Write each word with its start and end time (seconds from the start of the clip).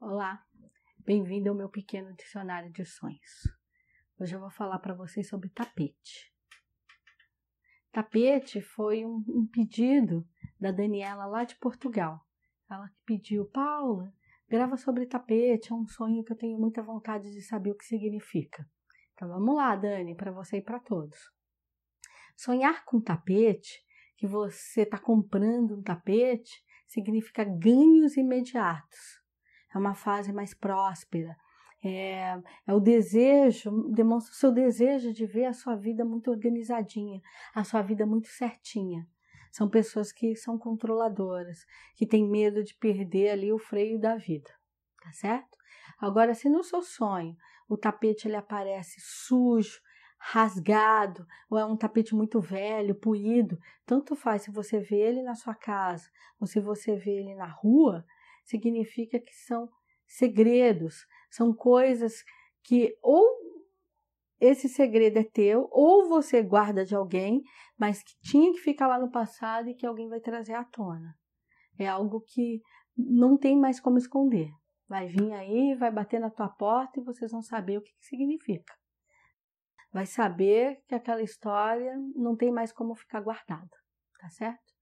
Olá, 0.00 0.40
bem-vindo 1.04 1.48
ao 1.48 1.56
meu 1.56 1.68
pequeno 1.68 2.14
dicionário 2.14 2.70
de 2.70 2.84
sonhos. 2.84 3.48
Hoje 4.16 4.32
eu 4.32 4.38
vou 4.38 4.48
falar 4.48 4.78
para 4.78 4.94
vocês 4.94 5.28
sobre 5.28 5.48
tapete. 5.48 6.32
Tapete 7.90 8.60
foi 8.60 9.04
um, 9.04 9.24
um, 9.26 9.44
pedido 9.44 10.24
da 10.58 10.70
Daniela 10.70 11.26
lá 11.26 11.42
de 11.42 11.56
Portugal. 11.56 12.24
Ela 12.70 12.88
pediu, 13.04 13.44
Paula, 13.46 14.14
grava 14.48 14.76
sobre 14.76 15.04
tapete, 15.04 15.72
é 15.72 15.74
um 15.74 15.88
sonho 15.88 16.22
que 16.22 16.32
eu 16.32 16.38
tenho 16.38 16.56
muita 16.56 16.80
vontade 16.80 17.32
de 17.32 17.42
saber 17.42 17.72
o 17.72 17.76
que 17.76 17.84
significa. 17.84 18.64
Então 19.14 19.26
vamos 19.28 19.56
lá, 19.56 19.74
Dani, 19.74 20.14
para 20.14 20.30
você 20.30 20.58
e 20.58 20.62
para 20.62 20.78
todos. 20.78 21.18
Sonhar 22.36 22.84
com 22.84 23.00
tapete, 23.00 23.84
que 24.16 24.28
você 24.28 24.82
está 24.82 24.96
comprando 24.96 25.76
um 25.76 25.82
tapete, 25.82 26.62
significa 26.86 27.42
ganhos 27.42 28.16
imediatos 28.16 29.26
é 29.74 29.78
uma 29.78 29.94
fase 29.94 30.32
mais 30.32 30.54
próspera. 30.54 31.36
É, 31.82 32.40
é, 32.66 32.74
o 32.74 32.80
desejo, 32.80 33.88
demonstra 33.92 34.32
o 34.32 34.36
seu 34.36 34.52
desejo 34.52 35.12
de 35.12 35.24
ver 35.26 35.44
a 35.44 35.52
sua 35.52 35.76
vida 35.76 36.04
muito 36.04 36.30
organizadinha, 36.30 37.22
a 37.54 37.62
sua 37.62 37.82
vida 37.82 38.04
muito 38.04 38.28
certinha. 38.28 39.06
São 39.52 39.68
pessoas 39.68 40.12
que 40.12 40.34
são 40.34 40.58
controladoras, 40.58 41.64
que 41.94 42.06
têm 42.06 42.28
medo 42.28 42.64
de 42.64 42.74
perder 42.74 43.30
ali 43.30 43.52
o 43.52 43.58
freio 43.58 43.98
da 43.98 44.16
vida, 44.16 44.50
tá 45.02 45.12
certo? 45.12 45.56
Agora, 45.98 46.34
se 46.34 46.48
no 46.48 46.62
seu 46.62 46.82
sonho 46.82 47.36
o 47.68 47.76
tapete 47.76 48.26
ele 48.26 48.36
aparece 48.36 49.00
sujo, 49.00 49.80
rasgado, 50.18 51.26
ou 51.48 51.56
é 51.58 51.64
um 51.64 51.76
tapete 51.76 52.14
muito 52.14 52.40
velho, 52.40 52.94
puído, 52.94 53.58
tanto 53.86 54.16
faz 54.16 54.42
se 54.42 54.50
você 54.50 54.80
vê 54.80 54.96
ele 54.96 55.22
na 55.22 55.34
sua 55.34 55.54
casa 55.54 56.10
ou 56.40 56.46
se 56.46 56.60
você 56.60 56.96
vê 56.96 57.20
ele 57.20 57.34
na 57.34 57.46
rua, 57.46 58.04
significa 58.48 59.18
que 59.18 59.34
são 59.34 59.68
segredos, 60.06 61.06
são 61.30 61.54
coisas 61.54 62.24
que 62.62 62.96
ou 63.02 63.48
esse 64.40 64.68
segredo 64.68 65.18
é 65.18 65.24
teu, 65.24 65.68
ou 65.72 66.08
você 66.08 66.42
guarda 66.42 66.84
de 66.84 66.94
alguém, 66.94 67.42
mas 67.76 68.02
que 68.02 68.12
tinha 68.20 68.52
que 68.52 68.60
ficar 68.60 68.86
lá 68.86 68.98
no 68.98 69.10
passado 69.10 69.68
e 69.68 69.74
que 69.74 69.84
alguém 69.84 70.08
vai 70.08 70.20
trazer 70.20 70.54
à 70.54 70.64
tona. 70.64 71.14
É 71.76 71.88
algo 71.88 72.20
que 72.20 72.62
não 72.96 73.36
tem 73.36 73.58
mais 73.58 73.80
como 73.80 73.98
esconder. 73.98 74.50
Vai 74.88 75.08
vir 75.08 75.32
aí, 75.32 75.74
vai 75.74 75.90
bater 75.90 76.20
na 76.20 76.30
tua 76.30 76.48
porta 76.48 77.00
e 77.00 77.04
vocês 77.04 77.32
vão 77.32 77.42
saber 77.42 77.78
o 77.78 77.82
que, 77.82 77.90
que 77.90 78.06
significa. 78.06 78.72
Vai 79.92 80.06
saber 80.06 80.82
que 80.86 80.94
aquela 80.94 81.22
história 81.22 81.96
não 82.14 82.36
tem 82.36 82.52
mais 82.52 82.72
como 82.72 82.94
ficar 82.94 83.20
guardada, 83.20 83.76
tá 84.20 84.28
certo? 84.30 84.77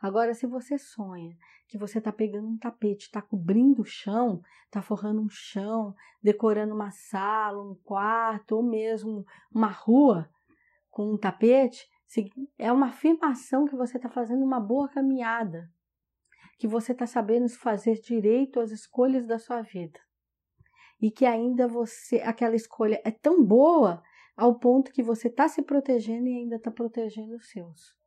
Agora, 0.00 0.32
se 0.34 0.46
você 0.46 0.78
sonha 0.78 1.36
que 1.68 1.76
você 1.76 1.98
está 1.98 2.10
pegando 2.10 2.48
um 2.48 2.58
tapete, 2.58 3.06
está 3.06 3.20
cobrindo 3.20 3.82
o 3.82 3.84
chão, 3.84 4.42
está 4.64 4.80
forrando 4.80 5.20
um 5.20 5.28
chão, 5.28 5.94
decorando 6.22 6.74
uma 6.74 6.90
sala, 6.90 7.62
um 7.62 7.74
quarto 7.74 8.56
ou 8.56 8.62
mesmo 8.62 9.24
uma 9.52 9.68
rua 9.68 10.28
com 10.90 11.12
um 11.12 11.18
tapete, 11.18 11.88
é 12.58 12.72
uma 12.72 12.86
afirmação 12.86 13.66
que 13.66 13.76
você 13.76 13.98
está 13.98 14.08
fazendo 14.08 14.44
uma 14.44 14.58
boa 14.58 14.88
caminhada, 14.88 15.70
que 16.58 16.66
você 16.66 16.92
está 16.92 17.06
sabendo 17.06 17.48
fazer 17.48 18.00
direito 18.00 18.58
às 18.58 18.70
escolhas 18.70 19.26
da 19.26 19.38
sua 19.38 19.62
vida 19.62 20.00
e 21.00 21.10
que 21.10 21.24
ainda 21.24 21.66
você 21.66 22.20
aquela 22.20 22.54
escolha 22.54 23.00
é 23.04 23.10
tão 23.10 23.44
boa 23.44 24.02
ao 24.36 24.58
ponto 24.58 24.92
que 24.92 25.02
você 25.02 25.28
está 25.28 25.48
se 25.48 25.62
protegendo 25.62 26.26
e 26.26 26.36
ainda 26.36 26.56
está 26.56 26.70
protegendo 26.70 27.36
os 27.36 27.48
seus. 27.50 27.99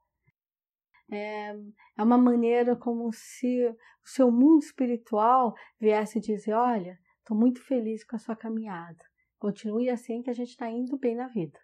É, 1.12 1.56
é 1.98 2.04
uma 2.04 2.18
maneira 2.18 2.76
como 2.76 3.12
se 3.12 3.68
o 3.68 3.76
seu 4.04 4.32
mundo 4.32 4.64
espiritual 4.64 5.54
viesse 5.80 6.20
dizer: 6.20 6.54
Olha, 6.54 7.00
estou 7.20 7.38
muito 7.38 7.62
feliz 7.62 8.04
com 8.04 8.16
a 8.16 8.20
sua 8.20 8.36
caminhada. 8.36 9.04
Continue 9.40 9.90
assim 9.90 10.22
que 10.22 10.30
a 10.30 10.34
gente 10.34 10.50
está 10.50 10.70
indo 10.70 10.98
bem 10.98 11.16
na 11.16 11.28
vida. 11.28 11.60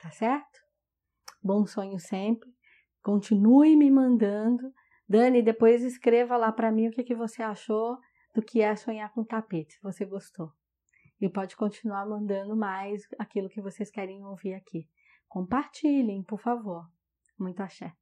Tá 0.00 0.10
certo? 0.10 0.60
Bom 1.42 1.66
sonho 1.66 1.98
sempre. 1.98 2.54
Continue 3.02 3.76
me 3.76 3.90
mandando. 3.90 4.72
Dani, 5.08 5.40
depois 5.40 5.82
escreva 5.82 6.36
lá 6.36 6.52
para 6.52 6.72
mim 6.72 6.88
o 6.88 6.90
que, 6.90 7.04
que 7.04 7.14
você 7.14 7.42
achou 7.42 7.96
do 8.34 8.42
que 8.42 8.60
é 8.60 8.74
sonhar 8.76 9.12
com 9.14 9.24
tapete, 9.24 9.74
se 9.74 9.82
você 9.82 10.04
gostou. 10.04 10.52
E 11.20 11.28
pode 11.28 11.56
continuar 11.56 12.04
mandando 12.04 12.54
mais 12.54 13.02
aquilo 13.18 13.48
que 13.48 13.62
vocês 13.62 13.90
querem 13.90 14.22
ouvir 14.24 14.54
aqui. 14.54 14.86
Compartilhem, 15.26 16.22
por 16.22 16.40
favor. 16.40 16.84
Muito 17.38 17.62
axé. 17.62 17.94